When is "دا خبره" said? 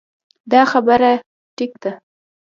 0.51-1.11